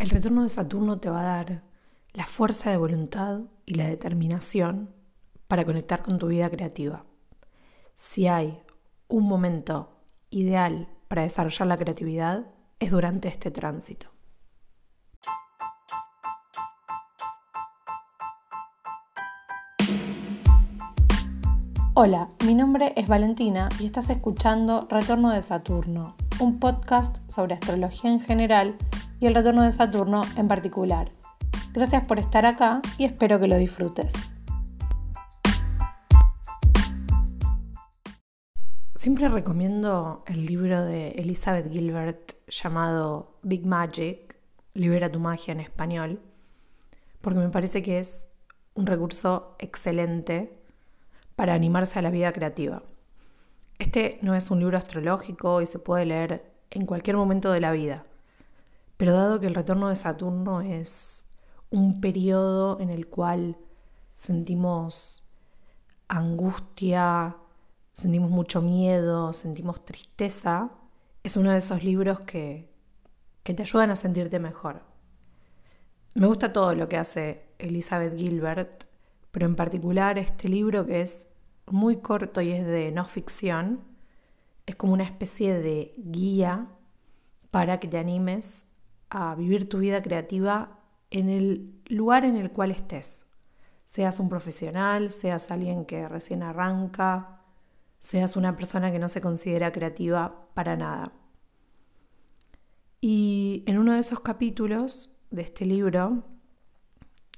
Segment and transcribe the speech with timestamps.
[0.00, 1.62] El retorno de Saturno te va a dar
[2.14, 4.94] la fuerza de voluntad y la determinación
[5.46, 7.04] para conectar con tu vida creativa.
[7.96, 8.62] Si hay
[9.08, 9.90] un momento
[10.30, 12.46] ideal para desarrollar la creatividad,
[12.78, 14.06] es durante este tránsito.
[21.92, 28.10] Hola, mi nombre es Valentina y estás escuchando Retorno de Saturno, un podcast sobre astrología
[28.10, 28.76] en general
[29.20, 31.12] y el retorno de Saturno en particular.
[31.72, 34.14] Gracias por estar acá y espero que lo disfrutes.
[38.94, 44.36] Siempre recomiendo el libro de Elizabeth Gilbert llamado Big Magic,
[44.72, 46.20] Libera tu magia en español,
[47.20, 48.28] porque me parece que es
[48.74, 50.58] un recurso excelente
[51.34, 52.82] para animarse a la vida creativa.
[53.80, 57.72] Este no es un libro astrológico y se puede leer en cualquier momento de la
[57.72, 58.04] vida,
[58.98, 61.30] pero dado que el retorno de Saturno es
[61.70, 63.56] un periodo en el cual
[64.16, 65.24] sentimos
[66.08, 67.38] angustia,
[67.94, 70.72] sentimos mucho miedo, sentimos tristeza,
[71.22, 72.70] es uno de esos libros que,
[73.42, 74.82] que te ayudan a sentirte mejor.
[76.14, 78.84] Me gusta todo lo que hace Elizabeth Gilbert,
[79.30, 81.29] pero en particular este libro que es
[81.72, 83.80] muy corto y es de no ficción,
[84.66, 86.68] es como una especie de guía
[87.50, 88.68] para que te animes
[89.08, 90.78] a vivir tu vida creativa
[91.10, 93.26] en el lugar en el cual estés.
[93.86, 97.40] Seas un profesional, seas alguien que recién arranca,
[97.98, 101.12] seas una persona que no se considera creativa para nada.
[103.00, 106.24] Y en uno de esos capítulos de este libro,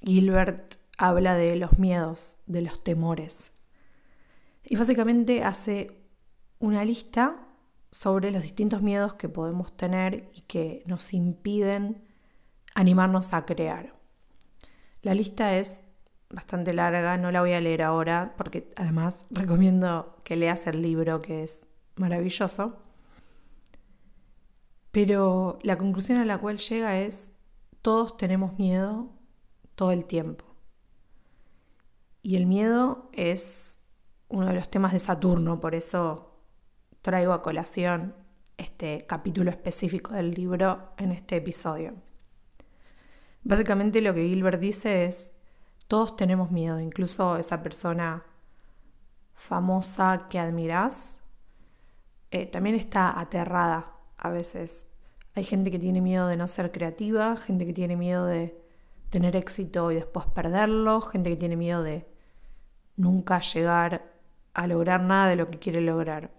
[0.03, 3.62] Gilbert habla de los miedos, de los temores.
[4.65, 6.03] Y básicamente hace
[6.59, 7.47] una lista
[7.91, 12.03] sobre los distintos miedos que podemos tener y que nos impiden
[12.75, 13.95] animarnos a crear.
[15.03, 15.85] La lista es
[16.31, 21.21] bastante larga, no la voy a leer ahora porque además recomiendo que leas el libro
[21.21, 21.67] que es
[21.97, 22.79] maravilloso.
[24.91, 27.33] Pero la conclusión a la cual llega es,
[27.83, 29.11] todos tenemos miedo
[29.75, 30.45] todo el tiempo.
[32.23, 33.82] Y el miedo es
[34.33, 36.41] uno de los temas de Saturno, por eso
[37.03, 38.15] traigo a colación
[38.57, 41.93] este capítulo específico del libro en este episodio.
[43.43, 45.35] Básicamente lo que Gilbert dice es,
[45.87, 48.25] todos tenemos miedo, incluso esa persona
[49.35, 51.21] famosa que admiras,
[52.31, 54.89] eh, también está aterrada a veces.
[55.35, 58.59] Hay gente que tiene miedo de no ser creativa, gente que tiene miedo de
[59.11, 62.07] tener éxito y después perderlo, gente que tiene miedo de
[62.97, 64.12] nunca llegar
[64.55, 66.31] a lograr nada de lo que quiere lograr.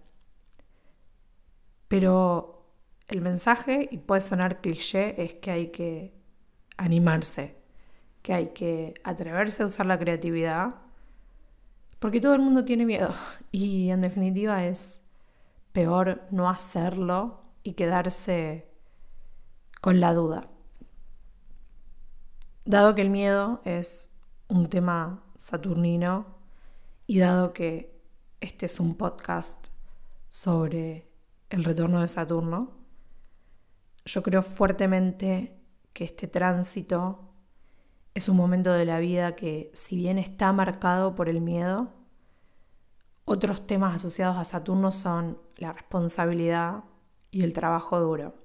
[1.88, 2.66] Pero
[3.08, 6.14] el mensaje, y puede sonar cliché, es que hay que
[6.78, 7.56] animarse,
[8.22, 10.76] que hay que atreverse a usar la creatividad,
[12.00, 13.14] porque todo el mundo tiene miedo
[13.52, 15.04] y en definitiva es
[15.72, 18.68] peor no hacerlo y quedarse
[19.82, 20.50] con la duda.
[22.66, 24.10] Dado que el miedo es
[24.48, 26.26] un tema saturnino
[27.08, 27.93] y dado que
[28.44, 29.68] este es un podcast
[30.28, 31.10] sobre
[31.50, 32.72] el retorno de Saturno.
[34.04, 35.58] Yo creo fuertemente
[35.94, 37.32] que este tránsito
[38.14, 41.94] es un momento de la vida que, si bien está marcado por el miedo,
[43.24, 46.84] otros temas asociados a Saturno son la responsabilidad
[47.32, 48.36] y el trabajo duro.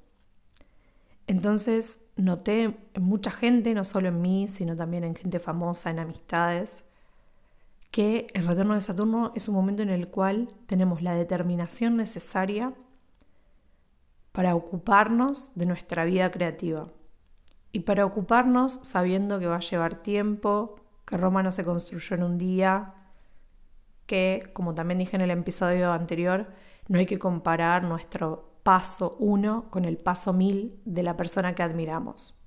[1.26, 5.98] Entonces noté en mucha gente, no solo en mí, sino también en gente famosa, en
[5.98, 6.87] amistades,
[7.90, 12.74] que el retorno de Saturno es un momento en el cual tenemos la determinación necesaria
[14.32, 16.88] para ocuparnos de nuestra vida creativa
[17.72, 22.22] y para ocuparnos sabiendo que va a llevar tiempo, que Roma no se construyó en
[22.22, 22.94] un día,
[24.06, 26.48] que, como también dije en el episodio anterior,
[26.88, 31.62] no hay que comparar nuestro paso uno con el paso mil de la persona que
[31.62, 32.38] admiramos.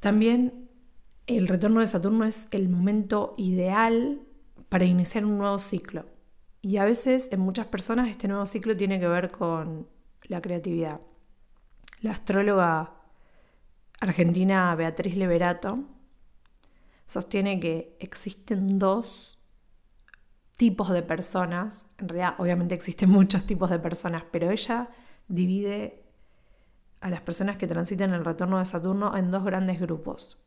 [0.00, 0.63] También
[1.26, 4.20] el retorno de Saturno es el momento ideal
[4.68, 6.04] para iniciar un nuevo ciclo.
[6.60, 9.88] Y a veces en muchas personas este nuevo ciclo tiene que ver con
[10.22, 11.00] la creatividad.
[12.00, 12.94] La astróloga
[14.00, 15.84] argentina Beatriz Leverato
[17.06, 19.38] sostiene que existen dos
[20.56, 24.88] tipos de personas, en realidad obviamente existen muchos tipos de personas, pero ella
[25.28, 26.04] divide
[27.00, 30.44] a las personas que transitan el retorno de Saturno en dos grandes grupos.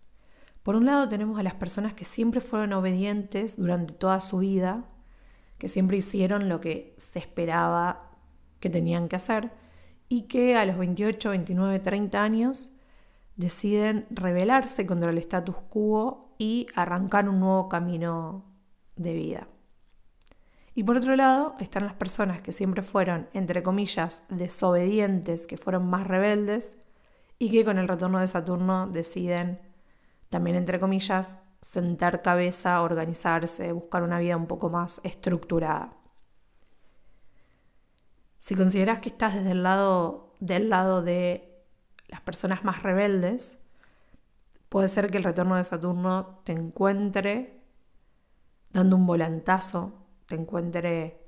[0.68, 4.84] Por un lado tenemos a las personas que siempre fueron obedientes durante toda su vida,
[5.58, 8.12] que siempre hicieron lo que se esperaba
[8.60, 9.54] que tenían que hacer,
[10.10, 12.72] y que a los 28, 29, 30 años
[13.38, 18.44] deciden rebelarse contra el status quo y arrancar un nuevo camino
[18.98, 19.48] de vida.
[20.75, 25.90] Y por otro lado están las personas que siempre fueron, entre comillas, desobedientes, que fueron
[25.90, 26.78] más rebeldes
[27.40, 29.66] y que con el retorno de Saturno deciden,
[30.29, 35.94] también entre comillas, sentar cabeza, organizarse, buscar una vida un poco más estructurada.
[38.38, 41.65] Si consideras que estás desde el lado del lado de
[42.07, 43.68] las personas más rebeldes,
[44.69, 47.63] puede ser que el retorno de Saturno te encuentre
[48.71, 51.25] dando un volantazo, te encuentre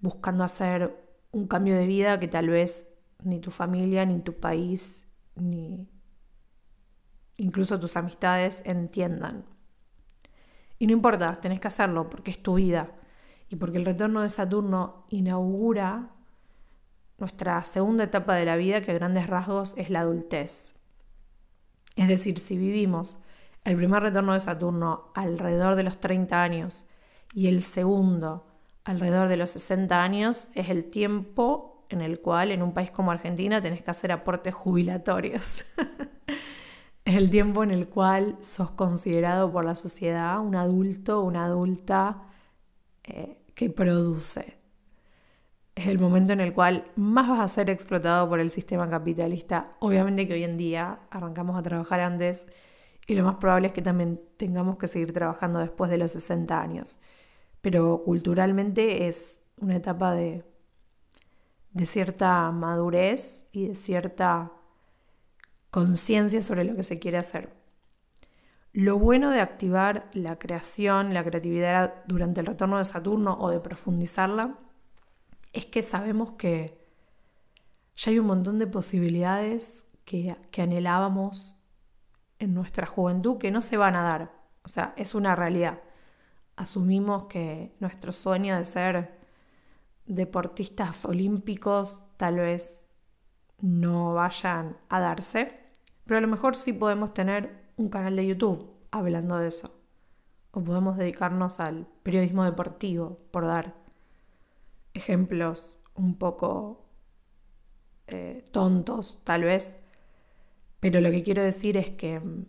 [0.00, 0.96] buscando hacer
[1.32, 5.88] un cambio de vida que tal vez ni tu familia, ni tu país, ni
[7.38, 9.46] incluso tus amistades entiendan.
[10.78, 12.90] Y no importa, tenés que hacerlo porque es tu vida
[13.48, 16.10] y porque el retorno de Saturno inaugura
[17.16, 20.78] nuestra segunda etapa de la vida que a grandes rasgos es la adultez.
[21.96, 23.18] Es decir, si vivimos
[23.64, 26.88] el primer retorno de Saturno alrededor de los 30 años
[27.34, 28.46] y el segundo
[28.84, 33.10] alrededor de los 60 años, es el tiempo en el cual en un país como
[33.10, 35.64] Argentina tenés que hacer aportes jubilatorios.
[37.08, 41.44] es el tiempo en el cual sos considerado por la sociedad un adulto o una
[41.46, 42.22] adulta
[43.04, 44.58] eh, que produce
[45.78, 49.76] es el momento en el cual más vas a ser explotado por el sistema capitalista.
[49.78, 52.48] Obviamente que hoy en día arrancamos a trabajar antes
[53.06, 56.60] y lo más probable es que también tengamos que seguir trabajando después de los 60
[56.60, 56.98] años.
[57.60, 60.44] Pero culturalmente es una etapa de,
[61.70, 64.52] de cierta madurez y de cierta
[65.70, 67.52] conciencia sobre lo que se quiere hacer.
[68.72, 73.60] Lo bueno de activar la creación, la creatividad durante el retorno de Saturno o de
[73.60, 74.58] profundizarla
[75.52, 76.78] es que sabemos que
[77.96, 81.56] ya hay un montón de posibilidades que, anhelábamos
[82.38, 84.32] en nuestra juventud que no se van a dar.
[84.62, 85.80] O sea, es una realidad.
[86.56, 89.18] Asumimos que nuestro sueño de ser
[90.06, 92.87] deportistas olímpicos tal vez
[93.60, 95.52] no vayan a darse,
[96.06, 99.74] pero a lo mejor sí podemos tener un canal de YouTube hablando de eso.
[100.52, 103.74] O podemos dedicarnos al periodismo deportivo, por dar
[104.94, 106.84] ejemplos un poco
[108.06, 109.76] eh, tontos tal vez,
[110.80, 112.46] pero lo que quiero decir es que mm,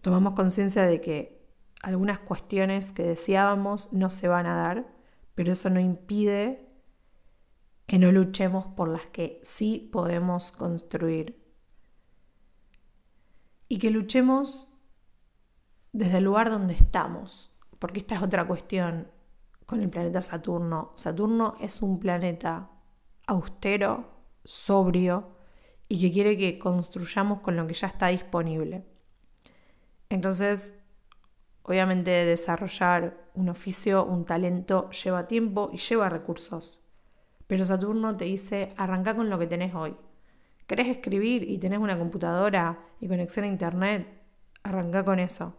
[0.00, 1.38] tomamos conciencia de que
[1.82, 4.86] algunas cuestiones que deseábamos no se van a dar,
[5.34, 6.67] pero eso no impide
[7.88, 11.42] que no luchemos por las que sí podemos construir.
[13.66, 14.68] Y que luchemos
[15.92, 19.10] desde el lugar donde estamos, porque esta es otra cuestión
[19.64, 20.92] con el planeta Saturno.
[20.94, 22.70] Saturno es un planeta
[23.26, 25.38] austero, sobrio
[25.88, 28.84] y que quiere que construyamos con lo que ya está disponible.
[30.10, 30.74] Entonces,
[31.62, 36.84] obviamente desarrollar un oficio, un talento lleva tiempo y lleva recursos.
[37.48, 39.96] Pero Saturno te dice, arranca con lo que tenés hoy.
[40.68, 44.06] ¿Querés escribir y tenés una computadora y conexión a internet?
[44.62, 45.56] Arranca con eso.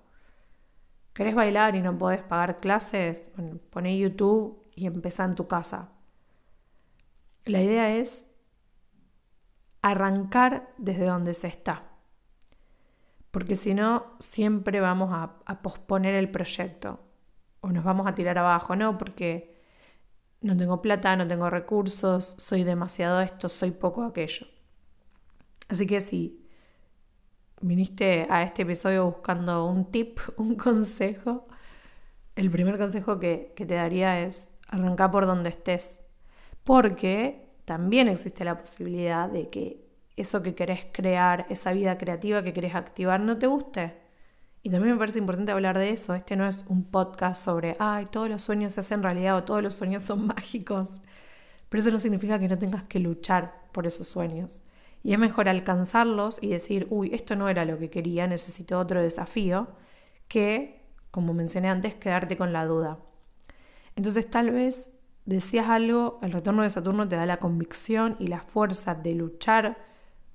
[1.14, 3.32] ¿Querés bailar y no podés pagar clases?
[3.36, 5.90] Bueno, poné YouTube y empezá en tu casa.
[7.46, 8.30] La idea es
[9.82, 11.86] arrancar desde donde se está.
[13.32, 17.00] Porque si no, siempre vamos a, a, posponer el proyecto.
[17.62, 19.00] O nos vamos a tirar abajo, ¿no?
[19.00, 19.49] Porque
[20.42, 24.48] no tengo plata, no tengo recursos, soy demasiado esto, soy poco aquello.
[25.68, 26.46] Así que si
[27.62, 31.48] viniste a este episodio buscando un tip, un consejo,
[32.36, 36.00] el primer consejo que, te daría es arrancar por donde estés.
[36.64, 42.54] Porque también existe la posibilidad de que eso que querés crear, esa vida creativa que
[42.54, 44.09] querés activar, no te guste.
[44.62, 46.14] Y también me parece importante hablar de eso.
[46.14, 49.64] Este no es un podcast sobre, ay, todos los sueños se hacen realidad o todos
[49.64, 51.02] los sueños son mágicos.
[51.70, 54.64] Pero eso no significa que no tengas que luchar por esos sueños.
[55.04, 59.02] Y es mejor alcanzarlos y decir, uy, esto no era lo que quería, necesito otro
[59.02, 59.70] desafío,
[60.28, 63.00] que, como mencioné antes, quedarte con la duda.
[63.96, 68.42] Entonces tal vez decías algo, el retorno de Saturno te da la convicción y la
[68.42, 69.78] fuerza de luchar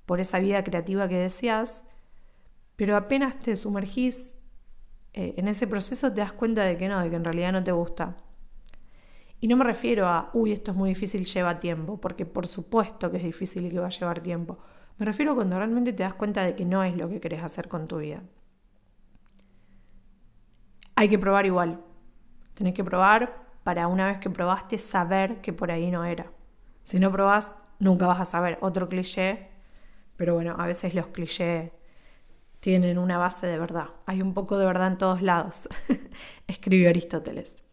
[0.05, 1.85] por esa vida creativa que deseas,
[2.75, 4.41] pero apenas te sumergís
[5.17, 7.63] eh, en ese proceso te das cuenta de que no, de que en realidad no
[7.63, 8.17] te gusta.
[9.39, 13.09] Y no me refiero a, uy, esto es muy difícil, lleva tiempo, porque por supuesto
[13.09, 14.57] que es difícil y que va a llevar tiempo.
[14.97, 17.43] Me refiero a cuando realmente te das cuenta de que no es lo que querés
[17.43, 18.23] hacer con tu vida.
[20.95, 21.81] Hay que probar igual.
[22.53, 26.31] Tenés que probar para una vez que probaste saber que por ahí no era.
[26.83, 29.49] Si no probás, nunca vas a saber otro cliché,
[30.17, 31.71] pero bueno, a veces los clichés
[32.65, 33.89] tienen una base de verdad.
[34.07, 35.69] Hay un poco de verdad en todos lados,
[36.47, 37.63] escribió Aristóteles.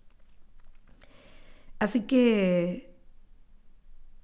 [1.79, 2.95] Así que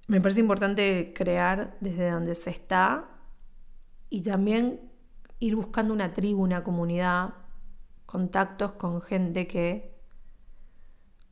[0.09, 3.09] me parece importante crear desde donde se está
[4.11, 4.79] y también
[5.39, 7.33] ir buscando una tribu, una comunidad,
[8.05, 9.99] contactos con gente que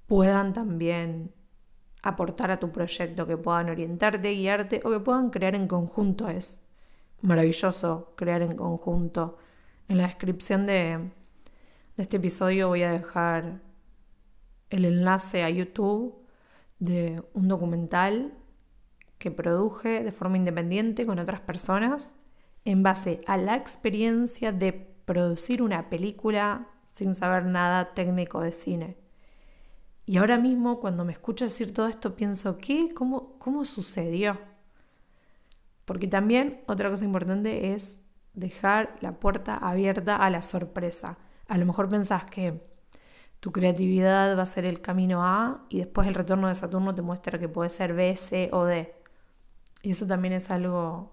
[0.06, 1.34] puedan también
[2.02, 6.26] aportar a tu proyecto, que puedan orientarte, guiarte o que puedan crear en conjunto.
[6.26, 6.65] Es
[7.26, 9.36] maravilloso crear en conjunto.
[9.88, 11.10] En la descripción de,
[11.96, 13.60] este episodio voy a dejar
[14.70, 16.14] el enlace a YouTube
[16.78, 18.34] de un documental
[19.18, 22.18] que produje de forma independiente con otras personas
[22.64, 28.96] en base a la experiencia de producir una película sin saber nada técnico de cine.
[30.04, 32.92] Y ahora mismo cuando me escucho decir todo esto pienso, ¿qué?
[32.94, 34.38] ¿Cómo, cómo sucedió?
[35.86, 38.02] Porque también otra cosa importante es
[38.34, 41.16] dejar la puerta abierta a la sorpresa.
[41.48, 42.60] A lo mejor pensás que
[43.40, 47.02] tu creatividad va a ser el camino A y después el retorno de Saturno te
[47.02, 48.94] muestra que puede ser B, C o D.
[49.82, 51.12] Y eso también es algo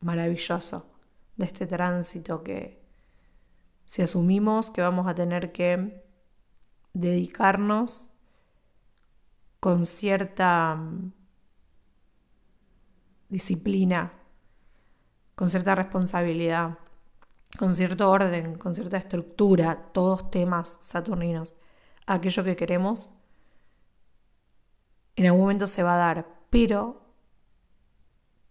[0.00, 0.86] maravilloso
[1.36, 2.82] de este tránsito que
[3.84, 6.04] si asumimos que vamos a tener que
[6.92, 8.12] dedicarnos
[9.60, 11.12] con cierta mm,
[13.28, 14.12] disciplina,
[15.34, 16.78] con cierta responsabilidad,
[17.58, 21.56] con cierto orden, con cierta estructura, todos temas saturninos,
[22.06, 23.12] aquello que queremos,
[25.16, 27.02] en algún momento se va a dar, pero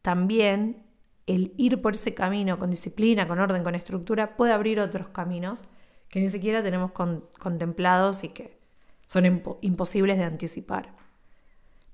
[0.02, 0.86] también
[1.26, 5.66] el ir por ese camino con disciplina, con orden, con estructura, puede abrir otros caminos
[6.10, 8.58] que ni siquiera tenemos contemplados y que
[9.06, 9.26] son
[9.62, 10.96] imposibles de anticipar.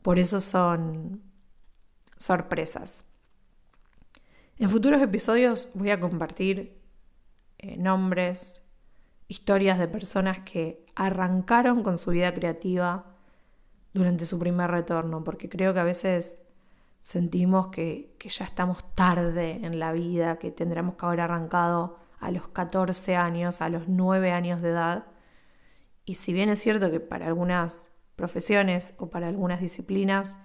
[0.01, 1.21] Por eso son
[2.17, 3.05] sorpresas.
[4.58, 6.79] En futuros episodios voy a compartir
[7.58, 8.62] eh, nombres,
[9.27, 13.05] historias de personas que arrancaron con su vida creativa
[13.93, 16.41] durante su primer retorno, porque creo que a veces
[17.01, 22.32] sentimos que, que, ya estamos tarde en la vida, que tendremos que haber arrancado a
[22.32, 25.05] los 14 años, a los 9 años de edad.
[26.05, 30.38] Y si bien es cierto que para algunas profesiones o para algunas disciplinas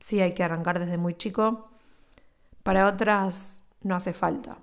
[0.00, 1.70] sí hay que arrancar desde muy chico,
[2.62, 4.58] para otras no hace falta.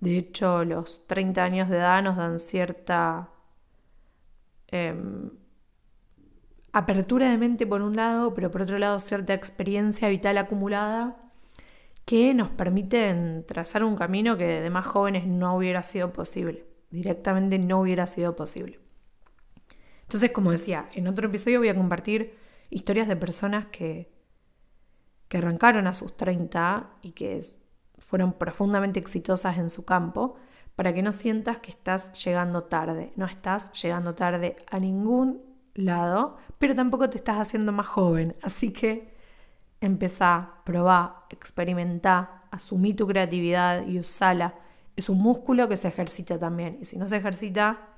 [0.00, 3.30] De hecho, los 30 años de edad nos dan cierta
[4.68, 5.30] em,
[6.72, 11.16] apertura de mente por un lado, pero por otro lado cierta experiencia vital acumulada
[12.04, 17.58] que nos permiten trazar un camino que de más jóvenes no hubiera sido posible, directamente
[17.58, 18.78] no hubiera sido posible.
[20.02, 22.34] Entonces, como decía, en otro episodio voy a compartir
[22.70, 24.08] historias de personas que,
[25.28, 27.44] que arrancaron a sus 30 y que
[27.98, 30.36] fueron profundamente exitosas en su campo,
[30.74, 33.12] para que no sientas que estás llegando tarde.
[33.16, 35.42] No estás llegando tarde a ningún
[35.74, 38.36] lado, pero tampoco te estás haciendo más joven.
[38.42, 39.16] Así que
[39.80, 44.54] Empezá, probá, experimentá, asumí tu creatividad y usala.
[44.96, 46.78] Es un músculo que se ejercita también.
[46.80, 47.90] Y si no se ejercita,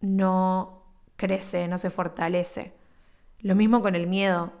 [0.00, 0.84] no
[1.16, 2.74] crece, no se fortalece.
[3.40, 4.52] Lo mismo con el miedo.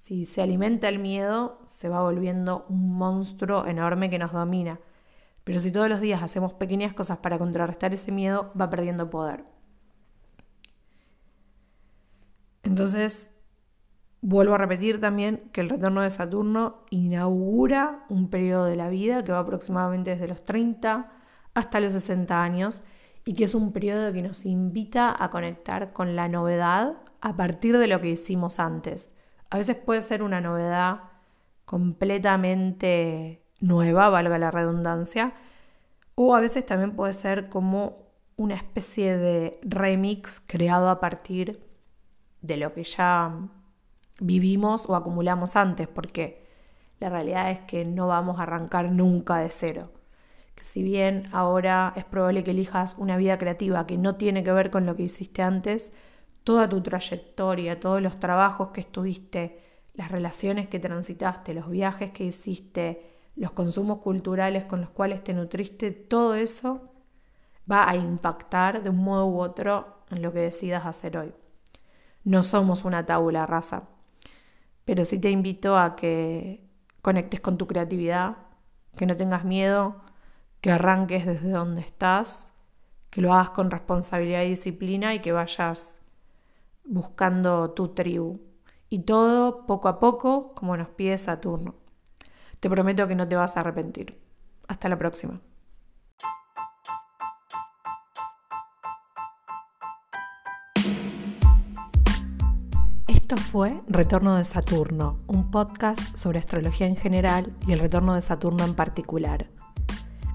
[0.00, 4.80] Si se alimenta el miedo, se va volviendo un monstruo enorme que nos domina.
[5.44, 9.44] Pero si todos los días hacemos pequeñas cosas para contrarrestar ese miedo, va perdiendo poder.
[12.62, 13.40] Entonces,
[14.22, 19.24] Vuelvo a repetir también que el retorno de Saturno inaugura un periodo de la vida
[19.24, 21.10] que va aproximadamente desde los 30
[21.54, 22.82] hasta los 60 años
[23.24, 27.78] y que es un periodo que nos invita a conectar con la novedad a partir
[27.78, 29.14] de lo que hicimos antes.
[29.50, 31.00] A veces puede ser una novedad
[31.64, 35.34] completamente nueva, valga la redundancia,
[36.14, 41.62] o a veces también puede ser como una especie de remix creado a partir
[42.42, 43.34] de lo que ya
[44.20, 46.46] vivimos o acumulamos antes, porque
[47.00, 49.90] la realidad es que no vamos a arrancar nunca de cero.
[50.54, 54.52] Que si bien ahora es probable que elijas una vida creativa que no tiene que
[54.52, 55.94] ver con lo que hiciste antes,
[56.44, 59.60] toda tu trayectoria, todos los trabajos que estuviste,
[59.94, 65.34] las relaciones que transitaste, los viajes que hiciste, los consumos culturales con los cuales te
[65.34, 66.92] nutriste, todo eso
[67.70, 71.32] va a impactar de un modo u otro en lo que decidas hacer hoy.
[72.24, 73.88] No somos una tabula rasa
[74.90, 76.68] pero sí te invito a que
[77.00, 78.38] conectes con tu creatividad,
[78.96, 80.02] que no tengas miedo,
[80.60, 82.52] que arranques desde donde estás,
[83.08, 85.99] que lo hagas con responsabilidad y disciplina y que vayas
[86.90, 88.40] buscando tu tribu.
[88.90, 91.76] Y todo poco a poco, como nos pide Saturno.
[92.58, 94.20] Te prometo que no te vas a arrepentir.
[94.66, 95.40] Hasta la próxima.
[103.06, 108.22] Esto fue Retorno de Saturno, un podcast sobre astrología en general y el retorno de
[108.22, 109.48] Saturno en particular.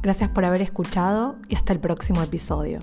[0.01, 2.79] Gracias por haber escuchado y hasta el próximo episodio.